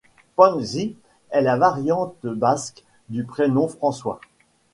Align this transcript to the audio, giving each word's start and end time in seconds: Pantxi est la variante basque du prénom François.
Pantxi 0.35 0.95
est 1.29 1.43
la 1.43 1.57
variante 1.57 2.25
basque 2.25 2.83
du 3.09 3.23
prénom 3.23 3.67
François. 3.67 4.19